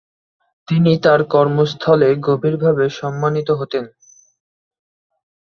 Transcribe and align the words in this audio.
তিনি 0.67 0.91
তার 1.03 1.21
কর্মস্থলে 1.33 2.09
গভীরভাবে 2.27 2.85
সম্মানিত 2.99 3.49
হতেন। 3.51 3.85